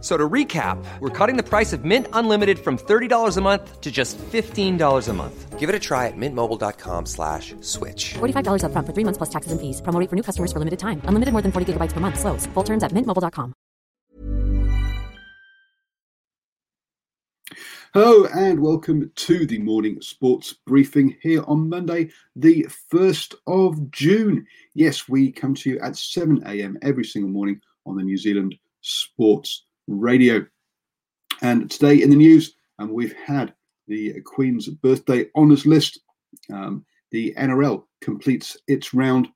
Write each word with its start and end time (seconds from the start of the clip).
So 0.00 0.16
to 0.16 0.28
recap, 0.28 0.82
we're 1.00 1.10
cutting 1.10 1.36
the 1.36 1.42
price 1.42 1.74
of 1.74 1.84
Mint 1.84 2.06
Unlimited 2.14 2.58
from 2.58 2.78
$30 2.78 3.36
a 3.36 3.40
month 3.42 3.80
to 3.82 3.90
just 3.90 4.16
$15 4.18 5.08
a 5.08 5.12
month. 5.12 5.58
Give 5.58 5.68
it 5.68 5.74
a 5.74 5.78
try 5.78 6.06
at 6.06 6.16
mintmobile.com 6.16 7.04
slash 7.04 7.54
switch. 7.60 8.14
$45 8.14 8.62
upfront 8.64 8.86
for 8.86 8.94
three 8.94 9.04
months 9.04 9.18
plus 9.18 9.28
taxes 9.28 9.52
and 9.52 9.60
fees. 9.60 9.82
Promo 9.82 10.08
for 10.08 10.16
new 10.16 10.22
customers 10.22 10.52
for 10.54 10.58
limited 10.58 10.78
time. 10.78 11.02
Unlimited 11.04 11.32
more 11.32 11.42
than 11.42 11.52
40 11.52 11.74
gigabytes 11.74 11.92
per 11.92 12.00
month. 12.00 12.18
Slows. 12.18 12.46
Full 12.54 12.64
terms 12.64 12.82
at 12.82 12.92
mintmobile.com. 12.92 13.52
Hello 17.92 18.24
and 18.26 18.60
welcome 18.60 19.10
to 19.16 19.44
the 19.46 19.58
morning 19.58 20.00
sports 20.00 20.54
briefing 20.64 21.16
here 21.22 21.42
on 21.48 21.68
Monday, 21.68 22.10
the 22.36 22.68
1st 22.92 23.34
of 23.48 23.90
June. 23.90 24.46
Yes, 24.74 25.08
we 25.08 25.32
come 25.32 25.54
to 25.56 25.70
you 25.70 25.80
at 25.80 25.96
7 25.96 26.40
a.m. 26.46 26.78
every 26.82 27.04
single 27.04 27.32
morning 27.32 27.60
on 27.84 27.96
the 27.96 28.04
New 28.04 28.16
Zealand 28.16 28.54
Sports 28.80 29.66
Radio. 29.90 30.46
And 31.42 31.70
today 31.70 32.02
in 32.02 32.10
the 32.10 32.16
news, 32.16 32.54
um, 32.78 32.92
we've 32.92 33.14
had 33.14 33.54
the 33.88 34.20
Queen's 34.22 34.68
birthday 34.68 35.26
honours 35.34 35.66
list. 35.66 36.00
Um, 36.52 36.84
the 37.10 37.34
NRL 37.36 37.84
completes 38.00 38.56
its 38.68 38.94
round. 38.94 39.28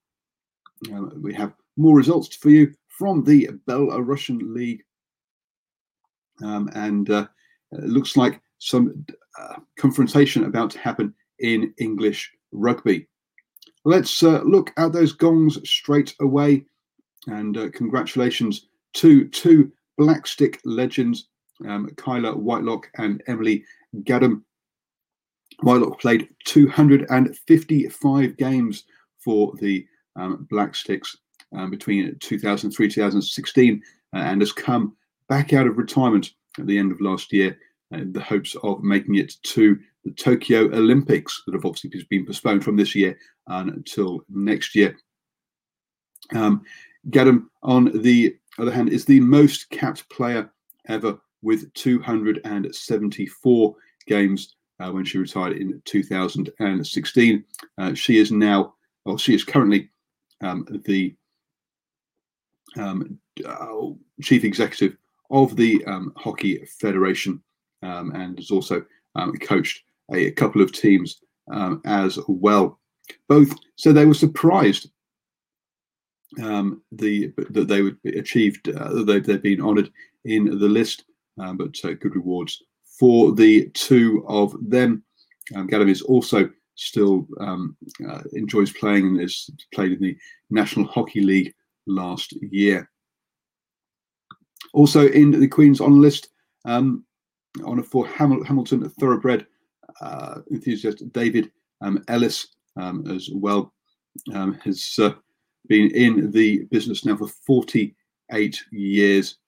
Uh, 0.92 1.06
we 1.20 1.34
have 1.34 1.52
more 1.76 1.96
results 1.96 2.36
for 2.36 2.50
you 2.50 2.72
from 2.88 3.24
the 3.24 3.50
Belarusian 3.66 4.54
League. 4.54 4.82
Um, 6.42 6.70
and 6.74 7.10
uh, 7.10 7.26
looks 7.72 8.16
like 8.16 8.40
some 8.58 9.04
uh, 9.38 9.56
confrontation 9.78 10.44
about 10.44 10.70
to 10.70 10.78
happen 10.78 11.14
in 11.40 11.74
English 11.78 12.30
rugby. 12.52 13.08
Let's 13.84 14.22
uh, 14.22 14.40
look 14.42 14.72
at 14.76 14.92
those 14.92 15.12
gongs 15.12 15.58
straight 15.68 16.14
away. 16.20 16.64
And 17.26 17.56
uh, 17.56 17.70
congratulations 17.70 18.68
to 18.94 19.28
two 19.28 19.72
Blackstick 19.96 20.60
legends, 20.64 21.28
um, 21.66 21.88
Kayla 21.96 22.36
Whitelock 22.36 22.90
and 22.96 23.22
Emily 23.26 23.64
Gaddum. 24.02 24.42
Whitelock 25.60 26.00
played 26.00 26.28
255 26.44 28.36
games 28.36 28.84
for 29.18 29.52
the 29.60 29.86
um, 30.16 30.46
Black 30.50 30.74
Sticks 30.74 31.16
um, 31.56 31.70
between 31.70 32.16
2003 32.18 32.88
2016 32.88 33.82
uh, 34.12 34.16
and 34.16 34.40
has 34.40 34.52
come 34.52 34.96
back 35.28 35.52
out 35.52 35.66
of 35.66 35.78
retirement 35.78 36.32
at 36.58 36.66
the 36.66 36.78
end 36.78 36.92
of 36.92 37.00
last 37.00 37.32
year 37.32 37.56
in 37.92 38.12
the 38.12 38.20
hopes 38.20 38.56
of 38.62 38.82
making 38.82 39.16
it 39.16 39.34
to 39.42 39.78
the 40.04 40.10
Tokyo 40.12 40.64
Olympics 40.66 41.42
that 41.46 41.54
have 41.54 41.64
obviously 41.64 41.90
been 42.10 42.26
postponed 42.26 42.64
from 42.64 42.76
this 42.76 42.94
year 42.94 43.16
until 43.46 44.24
next 44.28 44.74
year. 44.74 44.96
Um, 46.34 46.62
Gaddum, 47.10 47.46
on 47.62 48.02
the 48.02 48.36
other 48.58 48.72
hand, 48.72 48.90
is 48.90 49.04
the 49.04 49.20
most 49.20 49.70
capped 49.70 50.08
player 50.08 50.50
ever 50.88 51.18
with 51.42 51.72
274 51.74 53.76
games 54.06 54.54
uh, 54.80 54.90
when 54.90 55.04
she 55.04 55.18
retired 55.18 55.56
in 55.56 55.80
2016. 55.84 57.44
Uh, 57.78 57.94
she 57.94 58.18
is 58.18 58.32
now, 58.32 58.74
well, 59.04 59.16
she 59.16 59.34
is 59.34 59.44
currently 59.44 59.90
um, 60.40 60.66
the 60.84 61.14
um, 62.76 63.18
uh, 63.46 63.90
chief 64.22 64.44
executive 64.44 64.96
of 65.30 65.56
the 65.56 65.84
um, 65.86 66.12
Hockey 66.16 66.64
Federation 66.80 67.42
um, 67.82 68.12
and 68.14 68.38
has 68.38 68.50
also 68.50 68.84
um, 69.14 69.32
coached 69.36 69.82
a, 70.12 70.26
a, 70.26 70.30
couple 70.30 70.60
of 70.60 70.72
teams 70.72 71.20
um, 71.52 71.80
as 71.84 72.18
well. 72.26 72.80
Both 73.28 73.54
so 73.76 73.92
they 73.92 74.06
were 74.06 74.14
surprised 74.14 74.90
um, 76.42 76.82
the 76.92 77.32
that 77.50 77.68
they 77.68 77.82
would 77.82 78.00
be 78.02 78.18
achieved 78.18 78.68
uh, 78.68 79.02
they, 79.04 79.20
they've 79.20 79.42
been 79.42 79.60
honoured 79.60 79.90
in 80.24 80.46
the 80.46 80.68
list, 80.68 81.04
um, 81.38 81.56
but 81.56 81.76
uh, 81.84 81.92
good 81.94 82.14
rewards 82.14 82.62
for 82.98 83.32
the 83.32 83.68
two 83.70 84.24
of 84.28 84.54
them. 84.60 85.02
Um, 85.54 85.68
is 85.70 86.00
also 86.00 86.48
still 86.76 87.28
um, 87.38 87.76
uh, 88.08 88.22
enjoys 88.32 88.72
playing 88.72 89.06
and 89.06 89.20
has 89.20 89.50
played 89.74 89.92
in 89.92 90.00
the 90.00 90.16
National 90.50 90.86
Hockey 90.86 91.20
League 91.20 91.54
last 91.86 92.32
year. 92.50 92.90
Also 94.72 95.08
in 95.08 95.38
the 95.38 95.46
Queen's 95.46 95.80
on 95.80 96.00
list, 96.00 96.30
um, 96.64 97.04
on 97.64 97.78
a 97.78 97.82
for 97.82 98.06
Hamil- 98.06 98.44
Hamilton 98.44 98.88
thoroughbred 98.88 99.46
uh, 100.00 100.40
enthusiast 100.50 101.12
David 101.12 101.50
um, 101.82 102.02
Ellis 102.08 102.48
um, 102.76 103.08
as 103.10 103.28
well 103.32 103.72
um, 104.32 104.54
has 104.64 104.96
uh, 104.98 105.12
been 105.68 105.90
in 105.90 106.30
the 106.30 106.64
business 106.70 107.04
now 107.04 107.16
for 107.16 107.28
48 107.28 108.64
years. 108.70 109.38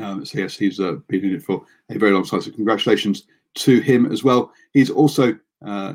Um, 0.00 0.24
so 0.24 0.38
yes, 0.38 0.56
he's 0.56 0.80
uh, 0.80 0.96
been 1.08 1.24
in 1.24 1.34
it 1.34 1.42
for 1.42 1.64
a 1.90 1.98
very 1.98 2.12
long 2.12 2.24
time. 2.24 2.40
So 2.40 2.50
congratulations 2.50 3.24
to 3.56 3.80
him 3.80 4.10
as 4.10 4.24
well. 4.24 4.52
He's 4.72 4.90
also 4.90 5.38
uh, 5.64 5.94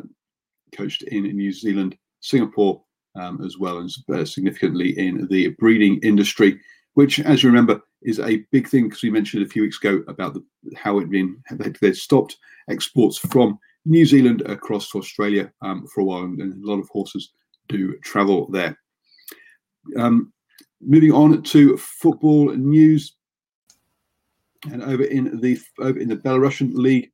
coached 0.76 1.04
in 1.04 1.24
New 1.24 1.52
Zealand, 1.52 1.98
Singapore 2.22 2.82
um, 3.16 3.44
as 3.44 3.58
well, 3.58 3.80
and 3.80 3.92
uh, 4.14 4.26
significantly 4.26 4.98
in 4.98 5.28
the 5.30 5.50
breeding 5.60 6.00
industry, 6.04 6.60
which, 6.94 7.20
as 7.20 7.44
you 7.44 7.50
remember, 7.50 7.82
is 8.02 8.20
a 8.20 8.46
big 8.52 8.68
thing 8.68 8.86
because 8.88 9.04
we 9.04 9.10
mentioned 9.10 9.44
a 9.44 9.50
few 9.50 9.64
weeks 9.64 9.78
ago 9.78 10.04
about 10.08 10.34
the, 10.34 10.44
how 10.76 11.00
it 11.00 11.10
been 11.10 11.42
they 11.82 11.94
stopped 11.94 12.38
exports 12.70 13.18
from 13.18 13.60
New 13.86 14.06
Zealand 14.06 14.42
across 14.42 14.90
to 14.92 15.00
Australia 15.00 15.52
um, 15.62 15.86
for 15.88 16.02
a 16.02 16.04
while, 16.04 16.24
and, 16.24 16.40
and, 16.40 16.64
a 16.64 16.68
lot 16.68 16.80
of 16.80 16.88
horses 16.90 17.32
do 17.70 17.98
travel 18.00 18.48
there. 18.52 18.78
Um, 19.98 20.34
moving 20.82 21.12
on 21.12 21.42
to 21.44 21.78
football 21.78 22.54
news, 22.54 23.16
and 24.70 24.84
over 24.84 25.04
in 25.04 25.40
the 25.40 25.58
over 25.80 25.98
in 25.98 26.10
the 26.10 26.18
Belarusian 26.18 26.74
league, 26.74 27.12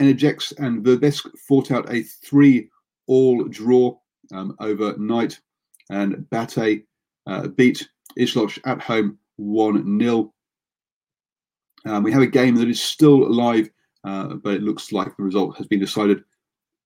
Energex 0.00 0.52
and 0.58 0.84
Vitebsk 0.84 1.30
fought 1.46 1.70
out 1.70 1.92
a 1.92 2.02
three-all 2.02 3.44
draw 3.44 3.96
um, 4.32 4.56
overnight, 4.58 5.38
and 5.90 6.28
Bate 6.30 6.84
uh, 7.26 7.48
beat 7.48 7.88
Isloch 8.18 8.58
at 8.64 8.80
home 8.80 9.18
1 9.36 10.00
0. 10.00 10.32
Um, 11.84 12.02
we 12.02 12.12
have 12.12 12.22
a 12.22 12.26
game 12.26 12.56
that 12.56 12.68
is 12.68 12.82
still 12.82 13.30
live, 13.30 13.68
uh, 14.04 14.34
but 14.34 14.54
it 14.54 14.62
looks 14.62 14.90
like 14.90 15.16
the 15.16 15.22
result 15.22 15.56
has 15.56 15.66
been 15.66 15.78
decided. 15.78 16.24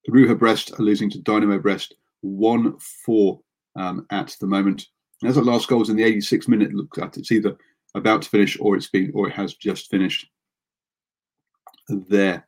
Rukh 0.09 0.39
Brest 0.39 0.73
are 0.79 0.83
losing 0.83 1.11
to 1.11 1.19
Dynamo 1.21 1.59
Brest 1.59 1.95
1 2.23 2.79
4 2.79 3.41
um, 3.77 4.07
at 4.11 4.37
the 4.41 4.47
moment. 4.47 4.87
As 5.25 5.35
that 5.35 5.45
last 5.45 5.69
goal 5.69 5.81
was 5.81 5.91
in 5.91 5.97
the 5.97 6.03
86th 6.03 6.49
minute, 6.49 6.71
it 6.71 6.75
looks 6.75 6.99
like 6.99 7.17
it's 7.17 7.33
either 7.33 7.57
about 7.95 8.23
to 8.23 8.29
finish 8.29 8.59
or 8.61 8.77
it's 8.77 8.89
been 8.89 9.11
or 9.15 9.29
it 9.29 9.35
has 9.35 9.55
just 9.55 9.91
finished 9.91 10.27
there. 11.89 12.47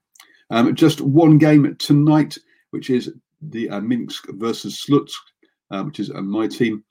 Um, 0.50 0.74
just 0.74 1.00
one 1.00 1.38
game 1.38 1.74
tonight, 1.78 2.38
which 2.70 2.90
is 2.90 3.12
the 3.40 3.68
uh, 3.70 3.80
Minsk 3.80 4.26
versus 4.30 4.84
Slutsk, 4.86 5.18
uh, 5.70 5.82
which 5.82 6.00
is 6.00 6.10
uh, 6.10 6.20
my 6.20 6.46
team. 6.46 6.84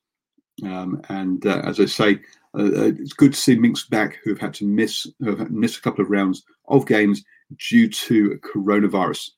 Um, 0.64 1.02
and 1.10 1.46
uh, 1.46 1.62
as 1.64 1.80
I 1.80 1.86
say, 1.86 2.20
uh, 2.58 2.64
uh, 2.64 2.92
it's 3.00 3.14
good 3.14 3.34
to 3.34 3.40
see 3.40 3.56
Minsk 3.56 3.90
back, 3.90 4.20
who've 4.24 4.40
had 4.40 4.54
to 4.56 4.66
miss 4.66 5.08
have 5.24 5.50
miss 5.52 5.78
a 5.78 5.82
couple 5.82 6.04
of 6.04 6.12
rounds 6.12 6.44
of 6.68 6.86
games 6.86 7.24
due 7.70 7.90
to 7.90 8.40
coronavirus. 8.40 9.30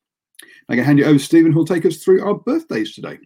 I 0.70 0.76
can 0.76 0.84
hand 0.84 1.00
you 1.00 1.06
over 1.06 1.20
to 1.20 1.24
Stephen, 1.24 1.52
who'll 1.52 1.66
take 1.66 1.86
us 1.86 1.98
through 1.98 2.26
our 2.26 2.36
birthdays 2.36 2.96
today. 2.96 3.20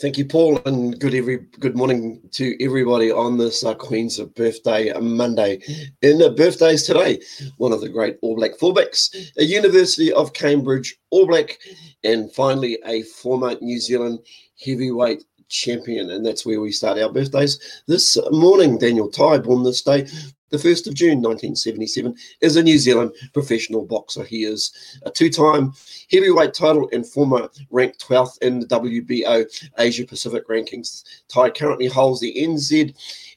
Thank 0.00 0.18
you, 0.18 0.24
Paul, 0.24 0.60
and 0.66 0.98
good 0.98 1.14
every 1.14 1.46
good 1.60 1.76
morning 1.76 2.20
to 2.32 2.56
everybody 2.60 3.12
on 3.12 3.38
this 3.38 3.64
uh, 3.64 3.74
Queen's 3.74 4.18
Birthday 4.18 4.92
Monday. 4.98 5.62
In 6.02 6.18
the 6.18 6.30
birthdays 6.30 6.82
today, 6.82 7.20
one 7.58 7.72
of 7.72 7.80
the 7.80 7.88
great 7.88 8.18
All 8.20 8.34
Black 8.34 8.58
fullbacks, 8.58 9.14
a 9.38 9.44
University 9.44 10.12
of 10.12 10.32
Cambridge 10.32 10.96
All 11.10 11.28
Black, 11.28 11.60
and 12.02 12.32
finally 12.32 12.76
a 12.84 13.02
former 13.02 13.54
New 13.60 13.78
Zealand 13.78 14.18
heavyweight 14.64 15.24
champion. 15.48 16.10
And 16.10 16.26
that's 16.26 16.44
where 16.44 16.60
we 16.60 16.72
start 16.72 16.98
our 16.98 17.12
birthdays 17.12 17.82
this 17.86 18.18
morning. 18.32 18.78
Daniel 18.78 19.08
Tye, 19.08 19.38
born 19.38 19.62
this 19.62 19.82
day, 19.82 20.08
the 20.54 20.68
1st 20.68 20.86
of 20.86 20.94
June 20.94 21.20
1977, 21.20 22.14
is 22.40 22.54
a 22.54 22.62
New 22.62 22.78
Zealand 22.78 23.12
professional 23.32 23.84
boxer. 23.84 24.22
He 24.22 24.44
is 24.44 24.72
a 25.02 25.10
two 25.10 25.28
time 25.28 25.72
heavyweight 26.12 26.54
title 26.54 26.88
and 26.92 27.04
former 27.04 27.48
ranked 27.70 28.06
12th 28.06 28.38
in 28.40 28.60
the 28.60 28.66
WBO 28.66 29.44
Asia 29.78 30.04
Pacific 30.06 30.46
rankings. 30.48 31.02
Tye 31.28 31.50
currently 31.50 31.86
holds 31.86 32.20
the 32.20 32.32
NZ 32.38 32.94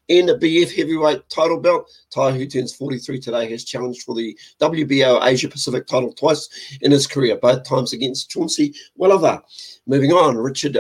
NBF 0.10 0.76
heavyweight 0.76 1.28
title 1.30 1.60
belt. 1.60 1.90
Tye, 2.12 2.32
who 2.32 2.46
turns 2.46 2.76
43 2.76 3.20
today, 3.20 3.50
has 3.50 3.64
challenged 3.64 4.04
for 4.04 4.14
the 4.14 4.38
WBO 4.60 5.26
Asia 5.26 5.50
Pacific 5.50 5.88
title 5.88 6.14
twice 6.14 6.78
in 6.82 6.92
his 6.92 7.08
career, 7.08 7.36
both 7.38 7.64
times 7.64 7.94
against 7.94 8.30
Chauncey 8.30 8.76
Welliver. 8.96 9.42
Moving 9.88 10.12
on, 10.12 10.38
Richard 10.38 10.78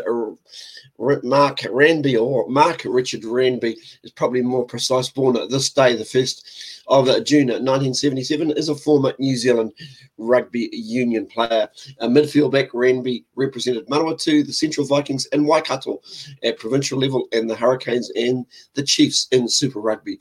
Mark 0.98 1.60
Ranby 1.60 2.20
or 2.20 2.48
Mark 2.50 2.84
Richard 2.86 3.22
Ranby 3.22 3.78
is 4.04 4.12
probably 4.12 4.42
more 4.42 4.66
precise. 4.66 5.10
Born 5.10 5.38
at 5.38 5.50
this 5.50 5.70
day, 5.72 5.96
the 5.96 6.06
first 6.06 6.84
of 6.88 7.06
June 7.26 7.48
1977, 7.48 8.52
is 8.52 8.70
a 8.70 8.76
former 8.76 9.14
New 9.20 9.36
Zealand 9.36 9.74
rugby 10.18 10.70
union 10.72 11.26
player. 11.26 11.70
A 12.00 12.08
midfield 12.08 12.52
back, 12.52 12.72
Ranby 12.72 13.26
represented 13.36 13.88
Manawatu, 13.88 14.46
the 14.46 14.54
Central 14.54 14.88
Vikings, 14.88 15.26
and 15.28 15.48
Waikato 15.48 16.02
at 16.44 16.60
provincial 16.60 17.00
level, 17.00 17.28
and 17.32 17.50
the 17.50 17.56
Hurricanes 17.56 18.10
and 18.16 18.46
the 18.74 18.84
Chiefs 18.84 19.28
in 19.32 19.48
Super 19.50 19.80
Rugby. 19.80 20.20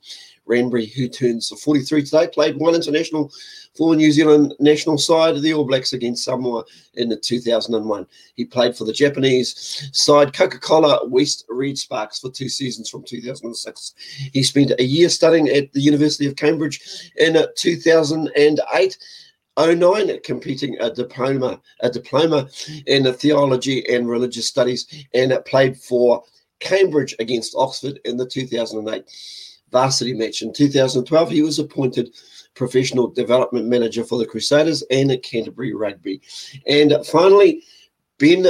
Ranby, 0.48 0.92
who 0.94 1.08
turns 1.08 1.48
43 1.48 2.04
today, 2.04 2.28
played 2.32 2.56
one 2.56 2.74
international 2.74 3.32
for 3.74 3.94
New 3.94 4.10
Zealand 4.10 4.54
national 4.58 4.98
side, 4.98 5.36
of 5.36 5.42
the 5.42 5.52
All 5.52 5.64
Blacks 5.64 5.92
against 5.92 6.24
Samoa 6.24 6.64
in 6.94 7.08
the 7.08 7.16
2001. 7.16 8.06
He 8.34 8.44
played 8.44 8.76
for 8.76 8.84
the 8.84 8.92
Japanese 8.92 9.90
side 9.92 10.32
Coca-Cola 10.32 11.06
West 11.06 11.44
Red 11.48 11.76
Sparks 11.76 12.20
for 12.20 12.30
two 12.30 12.48
seasons 12.48 12.88
from 12.88 13.02
2006. 13.02 13.94
He 14.32 14.42
spent 14.42 14.72
a 14.78 14.84
year 14.84 15.08
studying 15.08 15.48
at 15.48 15.72
the 15.72 15.80
University 15.80 16.26
of 16.26 16.36
Cambridge 16.36 17.10
in 17.16 17.36
2008. 17.56 18.98
09 19.58 20.20
competing 20.22 20.76
a 20.80 20.90
diploma 20.90 21.58
a 21.80 21.88
diploma 21.88 22.46
in 22.86 23.10
theology 23.14 23.88
and 23.88 24.06
religious 24.06 24.46
studies 24.46 25.06
and 25.14 25.32
played 25.46 25.78
for 25.78 26.22
Cambridge 26.60 27.14
against 27.20 27.54
Oxford 27.56 27.98
in 28.04 28.18
the 28.18 28.26
2008 28.26 29.04
varsity 29.70 30.14
match 30.14 30.42
in 30.42 30.52
2012 30.52 31.30
he 31.30 31.42
was 31.42 31.58
appointed 31.58 32.14
professional 32.54 33.08
development 33.08 33.66
manager 33.66 34.02
for 34.02 34.18
the 34.18 34.26
Crusaders 34.26 34.82
and 34.90 35.10
at 35.12 35.22
Canterbury 35.22 35.74
Rugby. 35.74 36.20
And 36.66 36.94
finally, 37.06 37.62
Ben 38.18 38.46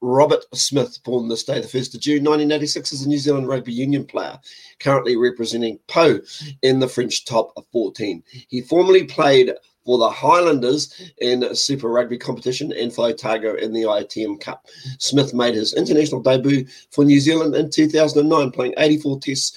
Robert 0.00 0.44
Smith, 0.54 0.98
born 1.04 1.28
this 1.28 1.42
day, 1.42 1.60
the 1.60 1.66
1st 1.66 1.94
of 1.96 2.00
June 2.00 2.24
1986, 2.24 2.92
is 2.92 3.02
a 3.02 3.08
New 3.08 3.18
Zealand 3.18 3.48
rugby 3.48 3.72
union 3.72 4.04
player, 4.04 4.38
currently 4.78 5.16
representing 5.16 5.78
Pau 5.88 6.18
in 6.62 6.78
the 6.78 6.88
French 6.88 7.24
top 7.24 7.52
14. 7.72 8.22
He 8.48 8.60
formerly 8.60 9.04
played 9.04 9.52
for 9.88 9.96
the 9.96 10.10
Highlanders 10.10 10.92
in 11.16 11.54
Super 11.54 11.88
Rugby 11.88 12.18
competition 12.18 12.72
and 12.72 12.92
for 12.92 13.06
Otago 13.06 13.54
in 13.54 13.72
the 13.72 13.84
ITM 13.84 14.38
Cup. 14.38 14.66
Smith 14.98 15.32
made 15.32 15.54
his 15.54 15.72
international 15.72 16.20
debut 16.20 16.66
for 16.90 17.06
New 17.06 17.18
Zealand 17.18 17.54
in 17.54 17.70
2009, 17.70 18.50
playing 18.50 18.74
84 18.76 19.20
tests. 19.20 19.56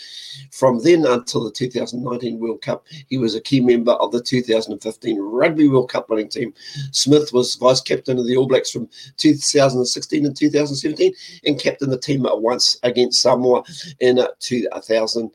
From 0.54 0.82
then 0.82 1.06
until 1.06 1.44
the 1.44 1.52
2019 1.52 2.40
World 2.40 2.62
Cup, 2.62 2.86
he 3.10 3.18
was 3.18 3.36
a 3.36 3.42
key 3.42 3.60
member 3.60 3.92
of 3.92 4.14
the 4.14 4.22
2015 4.22 5.20
Rugby 5.20 5.68
World 5.68 5.90
Cup 5.90 6.10
winning 6.10 6.30
team. 6.30 6.54
Smith 6.92 7.34
was 7.34 7.56
vice 7.56 7.82
captain 7.82 8.18
of 8.18 8.26
the 8.26 8.38
All 8.38 8.48
Blacks 8.48 8.72
from 8.72 8.88
2016 9.18 10.26
and 10.26 10.38
2017 10.38 11.14
and 11.46 11.60
captained 11.60 11.92
the 11.92 12.00
team 12.00 12.26
once 12.26 12.78
against 12.84 13.22
Samoa 13.22 13.64
in 14.00 14.26
2000 14.40 15.30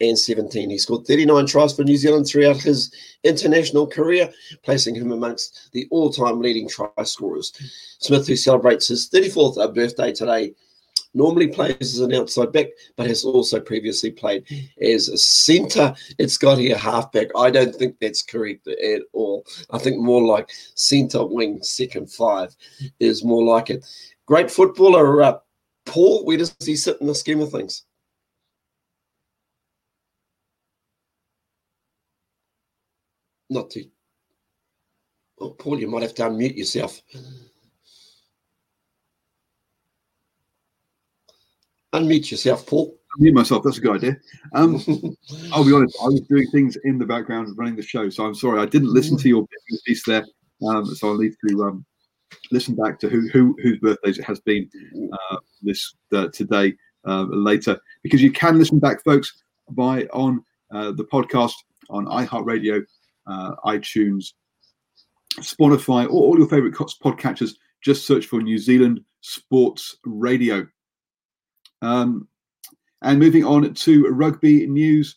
and 0.00 0.18
17. 0.18 0.70
He 0.70 0.78
scored 0.78 1.06
39 1.06 1.46
tries 1.46 1.74
for 1.74 1.84
New 1.84 1.96
Zealand 1.96 2.26
throughout 2.26 2.56
his 2.56 2.92
international 3.24 3.86
career, 3.86 4.30
placing 4.62 4.94
him 4.94 5.12
amongst 5.12 5.70
the 5.72 5.86
all 5.90 6.10
time 6.10 6.40
leading 6.40 6.68
try 6.68 6.88
scorers. 7.04 7.52
Smith, 7.98 8.26
who 8.26 8.36
celebrates 8.36 8.88
his 8.88 9.08
34th 9.10 9.74
birthday 9.74 10.12
today, 10.12 10.54
normally 11.14 11.48
plays 11.48 11.76
as 11.80 12.00
an 12.00 12.14
outside 12.14 12.52
back, 12.52 12.66
but 12.96 13.06
has 13.06 13.24
also 13.24 13.60
previously 13.60 14.10
played 14.10 14.44
as 14.80 15.08
a 15.08 15.18
centre. 15.18 15.94
It's 16.18 16.38
got 16.38 16.58
here 16.58 16.76
halfback. 16.76 17.28
I 17.36 17.50
don't 17.50 17.74
think 17.74 17.96
that's 18.00 18.22
correct 18.22 18.66
at 18.68 19.02
all. 19.12 19.44
I 19.70 19.78
think 19.78 19.98
more 19.98 20.24
like 20.24 20.50
centre 20.74 21.24
wing, 21.24 21.62
second 21.62 22.10
five 22.10 22.54
is 23.00 23.24
more 23.24 23.44
like 23.44 23.70
it. 23.70 23.84
Great 24.26 24.50
footballer, 24.50 25.22
uh, 25.22 25.38
Paul. 25.86 26.24
Where 26.24 26.36
does 26.36 26.54
he 26.64 26.76
sit 26.76 27.00
in 27.00 27.06
the 27.06 27.14
scheme 27.14 27.40
of 27.40 27.50
things? 27.50 27.84
Not 33.50 33.70
to. 33.70 33.84
Oh, 35.40 35.50
Paul, 35.50 35.78
you 35.78 35.88
might 35.88 36.02
have 36.02 36.14
to 36.14 36.22
unmute 36.24 36.56
yourself. 36.56 37.00
Unmute 41.92 42.30
yourself, 42.30 42.66
Paul. 42.66 42.98
Unmute 43.18 43.34
myself. 43.34 43.62
That's 43.62 43.78
a 43.78 43.80
good 43.80 43.96
idea. 43.96 44.16
Um, 44.54 44.82
I'll 45.52 45.64
be 45.64 45.72
honest. 45.72 45.96
I 46.02 46.06
was 46.06 46.20
doing 46.22 46.46
things 46.50 46.76
in 46.84 46.98
the 46.98 47.06
background 47.06 47.56
running 47.56 47.76
the 47.76 47.82
show, 47.82 48.10
so 48.10 48.26
I'm 48.26 48.34
sorry 48.34 48.60
I 48.60 48.66
didn't 48.66 48.92
listen 48.92 49.16
to 49.18 49.28
your 49.28 49.46
piece 49.86 50.04
there. 50.04 50.26
Um, 50.66 50.86
so 50.86 51.08
I'll 51.08 51.18
need 51.18 51.34
to 51.48 51.64
um, 51.64 51.86
listen 52.50 52.74
back 52.74 52.98
to 53.00 53.08
who, 53.08 53.28
who 53.28 53.56
whose 53.62 53.78
birthdays 53.78 54.18
it 54.18 54.24
has 54.24 54.40
been 54.40 54.68
uh, 55.12 55.36
this 55.62 55.94
uh, 56.12 56.28
today 56.32 56.74
uh, 57.06 57.26
later, 57.30 57.78
because 58.02 58.20
you 58.20 58.32
can 58.32 58.58
listen 58.58 58.78
back, 58.78 59.02
folks, 59.04 59.42
by 59.70 60.02
on 60.12 60.44
uh, 60.72 60.92
the 60.92 61.04
podcast 61.04 61.54
on 61.90 62.06
iHeartRadio 62.06 62.82
uh, 63.28 63.54
iTunes, 63.64 64.32
Spotify, 65.40 66.04
or 66.04 66.10
all 66.10 66.38
your 66.38 66.48
favorite 66.48 66.74
podcatchers. 66.74 67.52
Just 67.82 68.06
search 68.06 68.26
for 68.26 68.40
New 68.40 68.58
Zealand 68.58 69.00
Sports 69.20 69.96
Radio. 70.04 70.66
Um, 71.82 72.28
and 73.02 73.18
moving 73.18 73.44
on 73.44 73.72
to 73.72 74.08
rugby 74.08 74.66
news. 74.66 75.16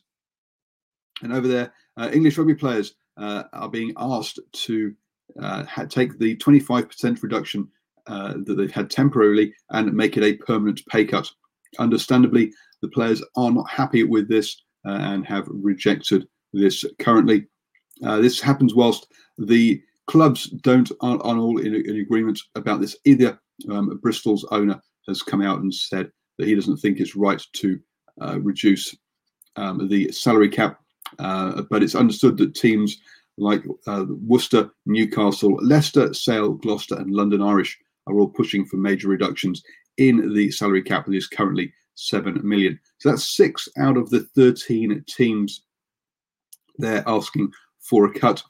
And 1.23 1.33
over 1.33 1.47
there, 1.47 1.73
uh, 1.97 2.09
English 2.13 2.37
rugby 2.37 2.55
players 2.55 2.93
uh, 3.17 3.43
are 3.53 3.69
being 3.69 3.93
asked 3.97 4.39
to 4.51 4.93
uh, 5.41 5.63
take 5.87 6.19
the 6.19 6.35
25% 6.37 7.23
reduction 7.23 7.67
uh, 8.07 8.33
that 8.45 8.55
they've 8.55 8.71
had 8.71 8.89
temporarily 8.89 9.53
and 9.69 9.93
make 9.93 10.17
it 10.17 10.23
a 10.23 10.37
permanent 10.37 10.81
pay 10.87 11.05
cut. 11.05 11.29
Understandably, 11.79 12.51
the 12.81 12.89
players 12.89 13.23
are 13.35 13.51
not 13.51 13.69
happy 13.69 14.03
with 14.03 14.27
this 14.27 14.61
uh, 14.85 14.97
and 15.01 15.25
have 15.25 15.47
rejected 15.47 16.27
this 16.53 16.83
currently. 16.99 17.47
Uh, 18.05 18.19
this 18.19 18.39
happens 18.39 18.73
whilst 18.73 19.07
the 19.37 19.81
clubs 20.07 20.49
don't 20.61 20.91
aren't, 21.01 21.21
aren't 21.23 21.39
all 21.39 21.57
in, 21.59 21.75
in, 21.75 21.99
agreement 22.01 22.39
about 22.55 22.81
this 22.81 22.97
either. 23.05 23.39
Um, 23.69 23.99
Bristol's 24.01 24.45
owner 24.51 24.81
has 25.07 25.21
come 25.21 25.41
out 25.41 25.61
and 25.61 25.73
said 25.73 26.11
that 26.37 26.47
he 26.47 26.55
doesn't 26.55 26.77
think 26.77 26.99
it's 26.99 27.15
right 27.15 27.41
to 27.53 27.79
uh, 28.21 28.39
reduce 28.39 28.95
um, 29.55 29.87
the 29.87 30.11
salary 30.11 30.49
cap, 30.49 30.79
uh, 31.19 31.61
but 31.69 31.83
it's 31.83 31.95
understood 31.95 32.37
that 32.37 32.55
teams 32.55 32.97
like 33.37 33.63
uh, 33.87 34.05
Worcester, 34.07 34.69
Newcastle, 34.85 35.57
Leicester, 35.61 36.13
Sale, 36.13 36.53
Gloucester, 36.53 36.95
and 36.95 37.11
London 37.11 37.41
Irish 37.41 37.77
are 38.07 38.19
all 38.19 38.27
pushing 38.27 38.65
for 38.65 38.77
major 38.77 39.07
reductions 39.07 39.63
in 39.97 40.33
the 40.33 40.51
salary 40.51 40.81
cap 40.81 41.05
that 41.05 41.13
is 41.13 41.27
currently 41.27 41.71
seven 41.95 42.39
million. 42.43 42.79
So 42.99 43.09
that's 43.09 43.35
six 43.35 43.67
out 43.77 43.97
of 43.97 44.09
the 44.09 44.21
13 44.35 45.03
teams 45.07 45.63
they're 46.77 47.03
asking 47.07 47.51
for 47.81 48.05
a 48.05 48.13
cut. 48.13 48.41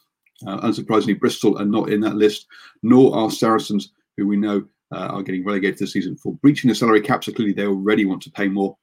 Uh, 0.45 0.59
unsurprisingly, 0.61 1.19
Bristol 1.19 1.57
are 1.59 1.65
not 1.65 1.91
in 1.91 1.99
that 2.01 2.15
list, 2.15 2.47
nor 2.83 3.15
are 3.15 3.29
Saracens, 3.29 3.91
who 4.17 4.27
we 4.27 4.37
know 4.37 4.65
uh, 4.91 5.07
are 5.07 5.23
getting 5.23 5.43
relegated 5.43 5.79
this 5.79 5.93
season 5.93 6.15
for 6.17 6.33
breaching 6.35 6.69
the 6.69 6.75
salary 6.75 7.01
cap. 7.01 7.23
So 7.23 7.31
clearly, 7.31 7.53
they 7.53 7.65
already 7.65 8.05
want 8.05 8.21
to 8.23 8.31
pay 8.31 8.47
more. 8.47 8.77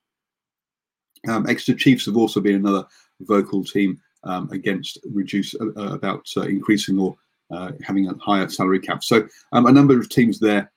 Um, 1.29 1.47
Exeter 1.49 1.77
Chiefs 1.77 2.07
have 2.07 2.17
also 2.17 2.41
been 2.41 2.55
another 2.55 2.87
vocal 3.21 3.65
team 3.65 4.01
um, 4.25 4.49
against 4.51 4.99
reduce 5.13 5.55
uh, 5.55 5.67
uh 5.77 5.95
about 5.95 6.27
uh, 6.37 6.43
increasing 6.43 6.99
or 6.99 7.17
uh, 7.51 7.73
having 7.83 8.09
a 8.09 8.17
higher 8.19 8.49
salary 8.49 8.81
cap. 8.81 9.03
So 9.03 9.27
um, 9.53 9.67
a 9.67 9.73
number 9.73 9.99
of 9.99 10.09
teams 10.09 10.39
there. 10.39 10.71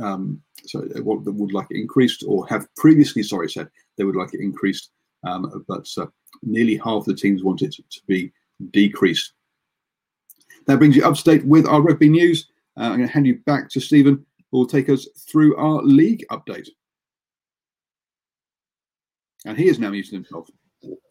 Um, 0.00 0.42
so 0.66 0.80
what 1.02 1.24
would 1.24 1.52
like 1.52 1.68
it 1.70 1.80
increased 1.80 2.24
or 2.26 2.46
have 2.48 2.66
previously, 2.76 3.22
sorry, 3.22 3.48
said 3.48 3.68
they 3.96 4.04
would 4.04 4.16
like 4.16 4.34
it 4.34 4.40
increased, 4.40 4.90
um, 5.24 5.64
but 5.66 5.88
nearly 6.42 6.76
half 6.76 7.04
the 7.04 7.14
teams 7.14 7.42
want 7.42 7.62
it 7.62 7.72
to 7.72 8.00
be 8.06 8.32
decreased. 8.70 9.32
That 10.66 10.78
brings 10.78 10.96
you 10.96 11.04
up 11.04 11.16
to 11.16 11.24
date 11.24 11.44
with 11.46 11.66
our 11.66 11.80
rugby 11.80 12.08
news. 12.08 12.48
Uh, 12.76 12.82
I'm 12.82 12.96
going 12.96 13.08
to 13.08 13.12
hand 13.12 13.26
you 13.26 13.38
back 13.46 13.70
to 13.70 13.80
Stephen, 13.80 14.24
who 14.50 14.58
will 14.58 14.66
take 14.66 14.88
us 14.88 15.08
through 15.16 15.56
our 15.56 15.82
league 15.82 16.24
update. 16.30 16.68
And 19.44 19.56
he 19.56 19.68
is 19.68 19.78
now 19.78 19.90
muted 19.90 20.12
himself. 20.12 20.48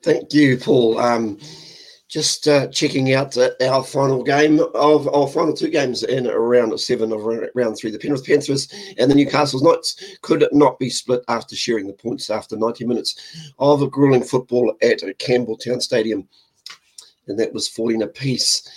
Thank 0.03 0.33
you, 0.33 0.57
Paul. 0.57 0.99
Um, 0.99 1.39
just 2.07 2.47
uh, 2.47 2.67
checking 2.67 3.13
out 3.13 3.37
uh, 3.37 3.49
our 3.61 3.83
final 3.83 4.23
game 4.23 4.59
of 4.75 5.13
our 5.13 5.27
final 5.27 5.53
two 5.53 5.69
games 5.69 6.03
in 6.03 6.25
round 6.25 6.79
seven 6.79 7.11
of 7.11 7.25
round 7.53 7.77
three. 7.77 7.91
The 7.91 7.99
Penrith 7.99 8.25
Panthers 8.25 8.71
and 8.97 9.11
the 9.11 9.15
Newcastle 9.15 9.61
Knights 9.61 10.17
could 10.21 10.47
not 10.53 10.79
be 10.79 10.89
split 10.89 11.23
after 11.27 11.55
sharing 11.55 11.87
the 11.87 11.93
points 11.93 12.29
after 12.29 12.55
90 12.55 12.85
minutes 12.85 13.51
of 13.59 13.81
a 13.81 13.89
grueling 13.89 14.23
football 14.23 14.73
at 14.81 14.99
Campbelltown 15.19 15.81
Stadium. 15.81 16.27
And 17.27 17.39
that 17.39 17.53
was 17.53 17.67
14 17.67 18.01
apiece. 18.01 18.67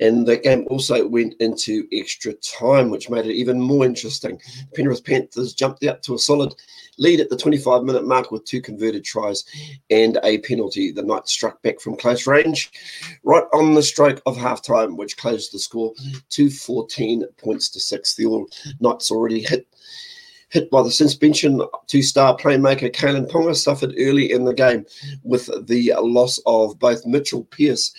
And 0.00 0.26
the 0.26 0.36
game 0.36 0.66
also 0.68 1.06
went 1.06 1.34
into 1.40 1.86
extra 1.92 2.32
time, 2.34 2.90
which 2.90 3.10
made 3.10 3.26
it 3.26 3.34
even 3.34 3.60
more 3.60 3.84
interesting. 3.84 4.40
Penrith 4.74 5.04
Panthers 5.04 5.54
jumped 5.54 5.84
out 5.84 6.02
to 6.02 6.14
a 6.14 6.18
solid 6.18 6.54
lead 6.98 7.20
at 7.20 7.30
the 7.30 7.36
25 7.36 7.84
minute 7.84 8.04
mark 8.04 8.30
with 8.30 8.44
two 8.44 8.60
converted 8.60 9.04
tries 9.04 9.44
and 9.90 10.18
a 10.24 10.38
penalty. 10.38 10.90
The 10.90 11.02
Knights 11.02 11.32
struck 11.32 11.62
back 11.62 11.80
from 11.80 11.96
close 11.96 12.26
range 12.26 12.70
right 13.22 13.44
on 13.52 13.74
the 13.74 13.82
stroke 13.82 14.20
of 14.26 14.36
halftime, 14.36 14.96
which 14.96 15.16
closed 15.16 15.52
the 15.52 15.58
score 15.58 15.92
to 16.30 16.50
14 16.50 17.24
points 17.38 17.68
to 17.70 17.80
six. 17.80 18.14
The 18.14 18.26
All 18.26 18.48
Knights 18.80 19.10
already 19.10 19.42
hit 19.42 19.66
hit 20.52 20.70
by 20.70 20.82
the 20.82 20.90
suspension. 20.90 21.62
Two-star 21.86 22.36
playmaker 22.36 22.92
Kalyn 22.92 23.28
Ponga 23.28 23.56
suffered 23.56 23.94
early 23.98 24.30
in 24.30 24.44
the 24.44 24.54
game 24.54 24.84
with 25.24 25.50
the 25.66 25.94
loss 25.98 26.38
of 26.46 26.78
both 26.78 27.06
Mitchell 27.06 27.44
Pearce 27.44 27.92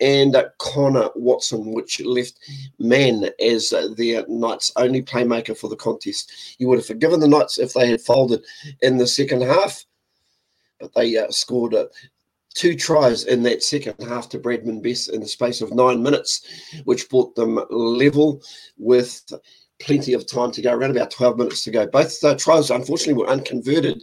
and 0.00 0.34
Connor 0.58 1.10
Watson, 1.14 1.72
which 1.72 2.00
left 2.00 2.38
Mann 2.78 3.28
as 3.38 3.74
their 3.96 4.24
Knights' 4.28 4.72
only 4.76 5.02
playmaker 5.02 5.54
for 5.54 5.68
the 5.68 5.76
contest. 5.76 6.32
You 6.58 6.68
would 6.68 6.78
have 6.78 6.86
forgiven 6.86 7.20
the 7.20 7.28
Knights 7.28 7.58
if 7.58 7.74
they 7.74 7.90
had 7.90 8.00
folded 8.00 8.42
in 8.80 8.96
the 8.96 9.06
second 9.06 9.42
half, 9.42 9.84
but 10.80 10.94
they 10.94 11.18
uh, 11.18 11.30
scored 11.30 11.74
uh, 11.74 11.84
two 12.54 12.74
tries 12.74 13.24
in 13.24 13.42
that 13.42 13.62
second 13.62 13.94
half 14.02 14.30
to 14.30 14.38
Bradman 14.38 14.82
Best 14.82 15.10
in 15.10 15.20
the 15.20 15.28
space 15.28 15.60
of 15.60 15.74
nine 15.74 16.02
minutes, 16.02 16.46
which 16.84 17.10
brought 17.10 17.34
them 17.34 17.60
level 17.68 18.42
with 18.78 19.22
plenty 19.80 20.12
of 20.12 20.26
time 20.26 20.50
to 20.52 20.62
go, 20.62 20.72
around 20.72 20.90
about 20.90 21.10
12 21.10 21.38
minutes 21.38 21.64
to 21.64 21.70
go. 21.70 21.86
Both 21.86 22.20
tries, 22.38 22.70
unfortunately, 22.70 23.14
were 23.14 23.30
unconverted 23.30 24.02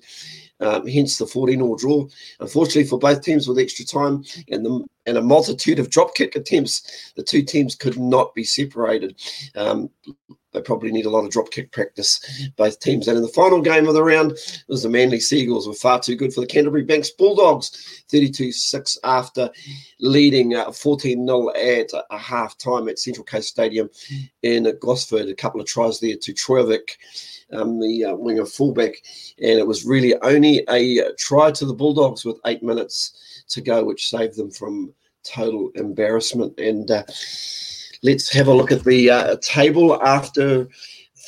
um, 0.59 0.87
hence 0.87 1.17
the 1.17 1.27
14 1.27 1.61
all 1.61 1.75
draw. 1.75 2.07
Unfortunately 2.39 2.85
for 2.85 2.99
both 2.99 3.21
teams 3.21 3.47
with 3.47 3.59
extra 3.59 3.85
time 3.85 4.23
and 4.49 4.65
the 4.65 4.85
and 5.05 5.17
a 5.17 5.21
multitude 5.21 5.79
of 5.79 5.89
drop 5.89 6.15
kick 6.15 6.35
attempts, 6.35 7.13
the 7.15 7.23
two 7.23 7.41
teams 7.41 7.75
could 7.75 7.97
not 7.97 8.33
be 8.35 8.43
separated. 8.43 9.15
Um, 9.55 9.89
they 10.57 10.63
probably 10.63 10.91
need 10.91 11.05
a 11.05 11.09
lot 11.09 11.23
of 11.23 11.31
drop 11.31 11.51
kick 11.51 11.71
practice, 11.71 12.49
both 12.55 12.79
teams. 12.79 13.07
And 13.07 13.17
in 13.17 13.23
the 13.23 13.29
final 13.29 13.61
game 13.61 13.87
of 13.87 13.93
the 13.93 14.03
round, 14.03 14.31
it 14.31 14.63
was 14.67 14.83
the 14.83 14.89
Manly 14.89 15.19
Sea 15.19 15.39
Eagles 15.39 15.67
were 15.67 15.73
far 15.73 15.99
too 15.99 16.15
good 16.15 16.33
for 16.33 16.41
the 16.41 16.47
Canterbury 16.47 16.83
Banks 16.83 17.11
Bulldogs, 17.11 18.03
32-6 18.11 18.97
after 19.03 19.49
leading 19.99 20.51
14-0 20.51 21.47
uh, 21.47 21.51
at 21.51 22.05
a 22.09 22.17
half 22.17 22.57
time 22.57 22.89
at 22.89 22.99
Central 22.99 23.25
Coast 23.25 23.49
Stadium 23.49 23.89
in 24.41 24.71
Gosford. 24.81 25.29
A 25.29 25.35
couple 25.35 25.61
of 25.61 25.67
tries 25.67 25.99
there 25.99 26.17
to 26.17 26.33
Trbojevic 26.33 26.97
um, 27.53 27.79
the 27.79 28.05
uh, 28.05 28.15
winger 28.15 28.45
fullback, 28.45 28.95
and 29.39 29.59
it 29.59 29.67
was 29.67 29.85
really 29.85 30.15
only 30.21 30.63
a 30.69 31.13
try 31.13 31.51
to 31.51 31.65
the 31.65 31.73
Bulldogs 31.73 32.25
with 32.25 32.39
eight 32.45 32.63
minutes 32.63 33.45
to 33.49 33.61
go, 33.61 33.83
which 33.83 34.09
saved 34.09 34.35
them 34.35 34.51
from 34.51 34.93
total 35.23 35.71
embarrassment. 35.75 36.57
And 36.59 36.89
uh, 36.89 37.03
let's 38.03 38.31
have 38.33 38.47
a 38.47 38.53
look 38.53 38.71
at 38.71 38.83
the 38.83 39.09
uh, 39.09 39.37
table 39.41 40.01
after 40.03 40.67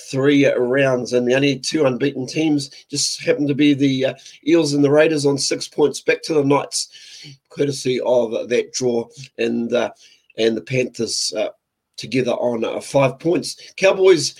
three 0.09 0.47
rounds, 0.53 1.13
and 1.13 1.27
the 1.27 1.35
only 1.35 1.59
two 1.59 1.85
unbeaten 1.85 2.25
teams 2.25 2.69
just 2.89 3.21
happen 3.21 3.47
to 3.47 3.55
be 3.55 3.73
the 3.73 4.05
uh, 4.05 4.13
Eels 4.47 4.73
and 4.73 4.83
the 4.83 4.91
Raiders 4.91 5.25
on 5.25 5.37
six 5.37 5.67
points, 5.67 6.01
back 6.01 6.21
to 6.23 6.33
the 6.33 6.43
Knights, 6.43 7.37
courtesy 7.49 7.99
of 8.01 8.49
that 8.49 8.73
draw, 8.73 9.07
and 9.37 9.73
uh, 9.73 9.91
and 10.37 10.55
the 10.55 10.61
Panthers 10.61 11.33
uh, 11.37 11.49
together 11.97 12.31
on 12.31 12.63
uh, 12.63 12.79
five 12.79 13.19
points. 13.19 13.73
Cowboys 13.75 14.35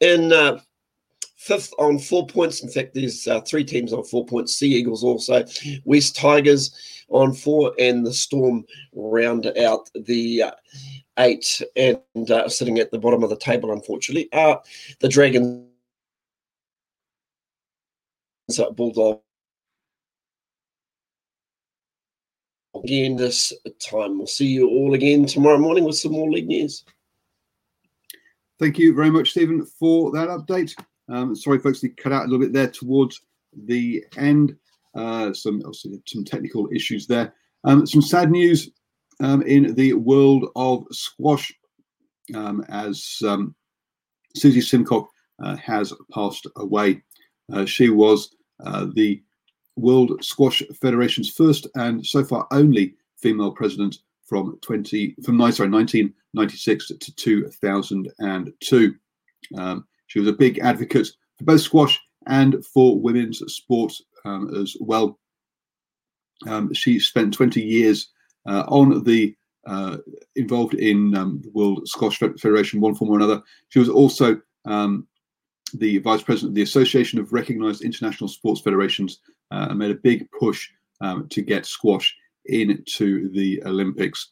in 0.00 0.32
uh, 0.32 0.58
fifth 1.36 1.72
on 1.78 1.98
four 1.98 2.26
points. 2.26 2.62
In 2.62 2.68
fact, 2.68 2.94
there's 2.94 3.26
uh, 3.26 3.40
three 3.42 3.64
teams 3.64 3.92
on 3.92 4.04
four 4.04 4.24
points. 4.24 4.54
Sea 4.54 4.74
Eagles 4.74 5.04
also, 5.04 5.44
West 5.84 6.16
Tigers 6.16 7.04
on 7.08 7.34
four, 7.34 7.72
and 7.78 8.06
the 8.06 8.12
Storm 8.12 8.64
round 8.94 9.46
out 9.58 9.90
the 9.94 10.42
uh, 10.42 10.52
eight 11.18 11.62
and 11.76 12.30
uh, 12.30 12.48
sitting 12.48 12.78
at 12.78 12.90
the 12.90 12.98
bottom 12.98 13.22
of 13.22 13.30
the 13.30 13.36
table, 13.36 13.72
unfortunately. 13.72 14.28
Uh, 14.32 14.56
the 15.00 15.08
Dragons, 15.08 15.66
Bulldog. 18.74 19.20
Again, 22.74 23.16
this 23.16 23.52
time. 23.78 24.18
We'll 24.18 24.26
see 24.26 24.46
you 24.46 24.68
all 24.68 24.94
again 24.94 25.26
tomorrow 25.26 25.58
morning 25.58 25.84
with 25.84 25.96
some 25.96 26.12
more 26.12 26.30
league 26.30 26.48
news. 26.48 26.84
Thank 28.58 28.78
you 28.78 28.94
very 28.94 29.10
much, 29.10 29.30
Stephen, 29.30 29.64
for 29.64 30.10
that 30.12 30.28
update. 30.28 30.74
Um, 31.08 31.36
sorry, 31.36 31.58
folks, 31.58 31.80
to 31.80 31.88
cut 31.90 32.12
out 32.12 32.22
a 32.22 32.28
little 32.28 32.38
bit 32.38 32.52
there 32.52 32.68
towards 32.68 33.20
the 33.66 34.04
end. 34.16 34.56
Uh, 34.94 35.32
some 35.32 35.62
some 36.06 36.24
technical 36.24 36.68
issues 36.72 37.06
there. 37.06 37.34
Um, 37.64 37.86
some 37.86 38.02
sad 38.02 38.30
news 38.30 38.70
um, 39.22 39.40
in 39.42 39.74
the 39.74 39.94
world 39.94 40.50
of 40.56 40.84
squash, 40.90 41.52
um, 42.34 42.64
as 42.68 43.18
um, 43.26 43.54
Susie 44.36 44.60
Simcock 44.60 45.06
uh, 45.42 45.56
has 45.56 45.92
passed 46.12 46.46
away. 46.56 47.02
Uh, 47.52 47.64
she 47.64 47.88
was 47.88 48.34
uh, 48.64 48.86
the 48.94 49.22
World 49.76 50.22
Squash 50.22 50.62
Federation's 50.80 51.30
first 51.30 51.66
and 51.76 52.04
so 52.04 52.22
far 52.24 52.46
only 52.50 52.94
female 53.16 53.52
president 53.52 53.98
from 54.24 54.58
20 54.62 55.16
from 55.24 55.38
sorry 55.52 55.70
1996 55.70 56.88
to 56.88 57.14
2002. 57.14 58.94
Um, 59.56 59.86
she 60.06 60.18
was 60.18 60.28
a 60.28 60.32
big 60.32 60.58
advocate 60.58 61.08
for 61.38 61.44
both 61.44 61.60
squash 61.62 61.98
and 62.26 62.64
for 62.66 63.00
women's 63.00 63.38
sport 63.52 63.92
um, 64.24 64.54
as 64.54 64.76
well. 64.80 65.18
Um, 66.46 66.72
she 66.74 66.98
spent 66.98 67.34
20 67.34 67.62
years 67.62 68.11
on 68.46 69.04
the 69.04 69.36
uh, 69.66 69.98
involved 70.34 70.74
in 70.74 71.14
um, 71.16 71.40
the 71.42 71.50
World 71.50 71.86
Squash 71.86 72.18
Federation, 72.18 72.80
one 72.80 72.94
form 72.94 73.10
or 73.10 73.16
another. 73.16 73.42
She 73.68 73.78
was 73.78 73.88
also 73.88 74.40
um, 74.64 75.06
the 75.74 75.98
vice 75.98 76.22
president 76.22 76.50
of 76.50 76.54
the 76.54 76.62
Association 76.62 77.18
of 77.18 77.32
Recognized 77.32 77.82
International 77.82 78.28
Sports 78.28 78.60
Federations 78.60 79.20
uh, 79.50 79.68
and 79.70 79.78
made 79.78 79.90
a 79.90 79.94
big 79.94 80.28
push 80.32 80.68
um, 81.00 81.28
to 81.28 81.42
get 81.42 81.66
squash 81.66 82.14
into 82.46 83.30
the 83.32 83.62
Olympics. 83.64 84.30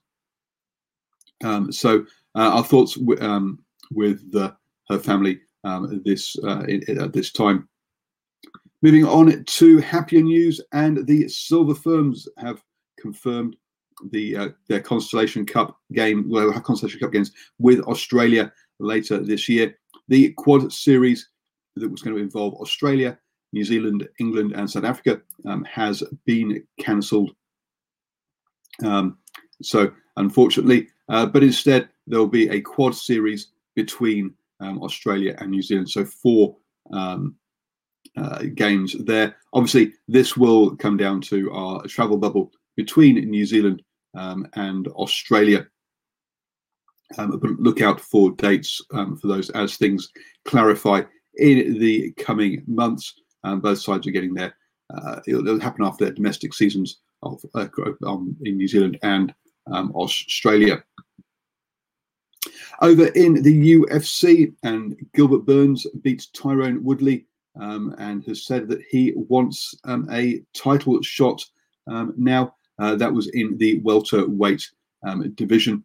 Um, 1.44 1.70
so, 1.72 2.04
uh, 2.34 2.50
our 2.50 2.64
thoughts 2.64 2.94
w- 2.94 3.56
with 3.92 4.30
the, 4.32 4.54
her 4.88 4.98
family 4.98 5.40
um, 5.64 6.02
this 6.04 6.36
uh, 6.44 6.64
at 6.88 7.12
this 7.12 7.32
time. 7.32 7.68
Moving 8.82 9.04
on 9.04 9.44
to 9.44 9.78
happier 9.78 10.22
news, 10.22 10.60
and 10.72 11.06
the 11.06 11.28
Silver 11.28 11.74
Ferns 11.74 12.28
have 12.38 12.62
confirmed 12.98 13.56
the 14.10 14.36
uh, 14.36 14.48
their 14.68 14.80
Constellation 14.80 15.44
Cup 15.46 15.78
game, 15.92 16.28
well, 16.28 16.52
Constellation 16.60 17.00
Cup 17.00 17.12
games 17.12 17.32
with 17.58 17.80
Australia 17.80 18.52
later 18.78 19.18
this 19.18 19.48
year. 19.48 19.76
The 20.08 20.32
Quad 20.32 20.72
Series 20.72 21.28
that 21.76 21.88
was 21.88 22.02
going 22.02 22.16
to 22.16 22.22
involve 22.22 22.54
Australia, 22.54 23.18
New 23.52 23.64
Zealand, 23.64 24.08
England, 24.18 24.52
and 24.52 24.70
South 24.70 24.84
Africa 24.84 25.20
um, 25.46 25.64
has 25.64 26.02
been 26.24 26.64
cancelled. 26.78 27.32
Um, 28.84 29.18
so, 29.62 29.92
unfortunately, 30.16 30.88
uh, 31.08 31.26
but 31.26 31.42
instead 31.42 31.88
there 32.06 32.18
will 32.18 32.26
be 32.26 32.48
a 32.48 32.60
Quad 32.60 32.94
Series 32.94 33.48
between 33.74 34.34
um, 34.60 34.82
Australia 34.82 35.36
and 35.38 35.50
New 35.50 35.62
Zealand. 35.62 35.90
So 35.90 36.04
four 36.04 36.56
um, 36.92 37.36
uh, 38.16 38.44
games 38.54 38.96
there. 39.04 39.36
Obviously, 39.52 39.92
this 40.08 40.36
will 40.36 40.76
come 40.76 40.96
down 40.96 41.20
to 41.22 41.50
our 41.52 41.82
travel 41.86 42.16
bubble 42.16 42.52
between 42.76 43.16
New 43.30 43.46
Zealand 43.46 43.82
um, 44.14 44.46
and 44.54 44.88
Australia. 44.88 45.66
Um, 47.18 47.38
but 47.38 47.50
look 47.58 47.80
out 47.80 48.00
for 48.00 48.30
dates 48.32 48.80
um, 48.92 49.16
for 49.16 49.26
those 49.26 49.50
as 49.50 49.76
things 49.76 50.10
clarify 50.44 51.02
in 51.38 51.78
the 51.78 52.12
coming 52.12 52.62
months. 52.66 53.14
Um, 53.42 53.60
both 53.60 53.78
sides 53.78 54.06
are 54.06 54.12
getting 54.12 54.34
there. 54.34 54.54
Uh, 54.94 55.20
it'll, 55.26 55.46
it'll, 55.46 55.60
happen 55.60 55.84
after 55.84 56.04
their 56.04 56.14
domestic 56.14 56.54
seasons 56.54 57.00
of 57.22 57.44
uh, 57.54 57.66
in 58.42 58.56
New 58.56 58.68
Zealand 58.68 58.98
and 59.02 59.34
Australia. 59.66 60.82
Over 62.82 63.06
in 63.08 63.42
the 63.42 63.74
UFC, 63.74 64.54
and 64.62 64.96
Gilbert 65.14 65.44
Burns 65.44 65.86
beats 66.02 66.30
Tyron 66.34 66.80
Woodley 66.80 67.26
um, 67.60 67.94
and 67.98 68.24
has 68.24 68.46
said 68.46 68.68
that 68.68 68.80
he 68.88 69.12
wants 69.14 69.74
um, 69.84 70.08
a 70.10 70.42
title 70.54 71.00
shot 71.02 71.44
um, 71.86 72.14
now. 72.16 72.54
Uh, 72.80 72.96
that 72.96 73.12
was 73.12 73.28
in 73.28 73.56
the 73.58 73.78
welterweight 73.80 74.66
um, 75.06 75.30
division. 75.34 75.84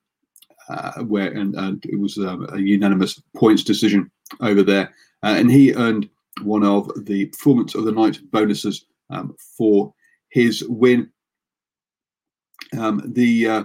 uh, 0.70 1.04
where 1.04 1.32
and, 1.32 1.56
and, 1.56 1.86
it 1.86 2.00
was 2.00 2.18
um, 2.18 2.48
a 2.52 2.58
unanimous 2.58 3.22
points 3.36 3.64
decision 3.64 4.10
over 4.42 4.64
there, 4.64 4.94
uh, 5.24 5.36
and 5.38 5.52
he 5.52 5.74
earned 5.74 6.10
one 6.42 6.64
of 6.64 6.90
the 7.06 7.28
performance 7.28 7.76
of 7.76 7.86
the 7.86 7.92
night 7.92 8.20
bonuses 8.32 8.86
um, 9.10 9.36
for 9.58 9.94
his 10.30 10.64
win. 10.68 11.10
Um, 12.78 13.02
the 13.14 13.48
uh, 13.48 13.64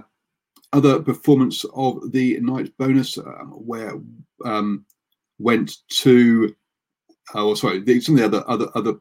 other 0.73 1.01
performance 1.01 1.65
of 1.75 2.13
the 2.13 2.39
night 2.41 2.71
bonus, 2.77 3.17
um, 3.19 3.53
where 3.55 3.95
um, 4.45 4.85
went 5.39 5.77
to, 5.89 6.55
oh 7.35 7.55
sorry, 7.55 7.81
the, 7.81 8.01
some 8.01 8.19
of 8.19 8.31
the 8.31 8.39
other 8.39 8.45
other 8.49 8.69
other. 8.75 8.95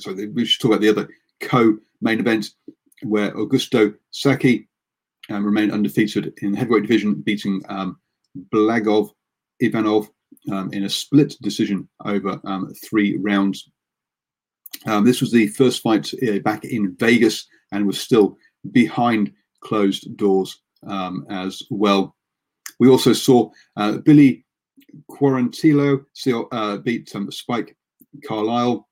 Sorry, 0.00 0.28
we 0.28 0.46
should 0.46 0.62
talk 0.62 0.70
about 0.70 0.80
the 0.80 0.88
other 0.88 1.08
co-main 1.40 2.18
event 2.18 2.50
where 3.04 3.32
Augusto 3.32 3.94
Sakai 4.10 4.66
um, 5.30 5.44
remained 5.44 5.72
undefeated 5.72 6.32
in 6.42 6.52
the 6.52 6.58
heavyweight 6.58 6.82
division, 6.82 7.14
beating 7.14 7.62
um, 7.68 7.98
Blagoy 8.52 9.10
Ivanov 9.60 10.10
um, 10.50 10.72
in 10.72 10.84
a 10.84 10.90
split 10.90 11.34
decision 11.40 11.88
over 12.04 12.40
um, 12.44 12.72
three 12.84 13.16
rounds. 13.16 13.70
Um, 14.86 15.04
this 15.04 15.20
was 15.20 15.30
the 15.30 15.46
first 15.48 15.82
fight 15.82 16.12
uh, 16.26 16.38
back 16.40 16.64
in 16.64 16.96
Vegas 16.98 17.46
and 17.72 17.86
was 17.86 18.00
still 18.00 18.36
behind 18.72 19.32
closed 19.60 20.16
doors 20.16 20.60
um, 20.86 21.26
as 21.30 21.62
well. 21.70 22.14
We 22.78 22.88
also 22.88 23.12
saw 23.12 23.50
uh, 23.76 23.98
Billy 23.98 24.44
Quarantillo 25.10 26.04
uh, 26.52 26.76
beat 26.78 27.12
Spike 27.30 27.76
Carlyle 28.26 28.88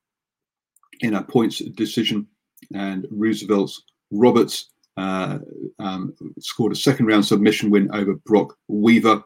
in 1.00 1.14
a 1.14 1.22
points 1.22 1.58
decision, 1.58 2.26
and 2.74 3.06
Roosevelt's 3.10 3.82
Roberts 4.12 4.70
uh, 4.96 5.38
um, 5.78 6.14
scored 6.38 6.72
a 6.72 6.76
second 6.76 7.06
round 7.06 7.24
submission 7.24 7.70
win 7.70 7.90
over 7.92 8.14
Brok 8.26 8.56
Weaver. 8.68 9.24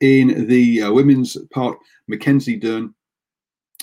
In 0.00 0.46
the 0.46 0.82
uh, 0.82 0.92
women's 0.92 1.36
part, 1.52 1.78
Mackenzie 2.08 2.56
Dern 2.56 2.94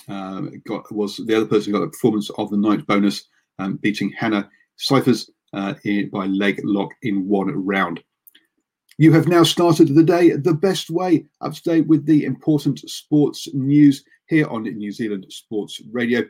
um, 0.08 0.62
got 0.66 0.90
was 0.92 1.16
the 1.16 1.34
other 1.34 1.46
person 1.46 1.72
who 1.72 1.78
got 1.78 1.84
the 1.84 1.90
performance 1.90 2.30
of 2.30 2.50
the 2.50 2.56
night 2.56 2.86
bonus, 2.86 3.24
um, 3.58 3.76
beating 3.76 4.12
Hannah 4.12 4.48
Cifers 4.76 5.30
uh, 5.52 5.74
in, 5.84 6.10
by 6.10 6.26
leg 6.26 6.60
lock 6.64 6.90
in 7.02 7.26
one 7.26 7.48
round. 7.48 8.02
You 8.98 9.12
have 9.12 9.26
now 9.26 9.42
started 9.42 9.94
the 9.94 10.04
day 10.04 10.30
the 10.30 10.54
best 10.54 10.88
way, 10.88 11.26
up 11.40 11.54
to 11.54 11.62
date 11.62 11.86
with 11.88 12.06
the 12.06 12.24
important 12.24 12.78
sports 12.88 13.48
news 13.52 14.04
here 14.28 14.46
on 14.46 14.62
New 14.62 14.92
Zealand 14.92 15.26
Sports 15.30 15.80
Radio. 15.90 16.22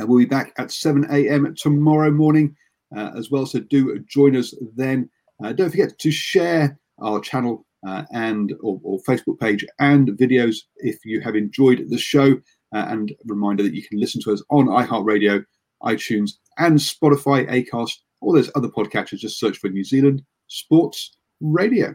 Uh, 0.00 0.06
we'll 0.06 0.18
be 0.18 0.24
back 0.24 0.52
at 0.58 0.70
7 0.70 1.06
a.m. 1.10 1.54
tomorrow 1.56 2.10
morning 2.10 2.56
uh, 2.96 3.10
as 3.16 3.30
well, 3.30 3.46
so 3.46 3.60
do 3.60 3.98
join 4.00 4.36
us 4.36 4.54
then. 4.74 5.08
Uh, 5.42 5.52
don't 5.52 5.70
forget 5.70 5.98
to 5.98 6.10
share 6.10 6.78
our 7.00 7.20
channel 7.20 7.66
uh, 7.86 8.04
and 8.12 8.54
or, 8.62 8.80
or, 8.84 9.00
Facebook 9.02 9.40
page 9.40 9.66
and 9.80 10.08
videos 10.10 10.58
if 10.76 11.04
you 11.04 11.20
have 11.20 11.34
enjoyed 11.34 11.84
the 11.88 11.98
show. 11.98 12.34
Uh, 12.74 12.86
and 12.88 13.12
reminder 13.26 13.62
that 13.62 13.74
you 13.74 13.82
can 13.82 14.00
listen 14.00 14.20
to 14.22 14.32
us 14.32 14.42
on 14.48 14.66
iHeartRadio, 14.66 15.44
iTunes, 15.82 16.32
and 16.56 16.78
Spotify, 16.78 17.46
Acast, 17.50 17.98
all 18.22 18.32
those 18.32 18.50
other 18.54 18.68
podcatchers. 18.68 19.18
Just 19.18 19.38
search 19.38 19.58
for 19.58 19.68
New 19.68 19.84
Zealand 19.84 20.22
Sports 20.46 21.18
Radio. 21.40 21.94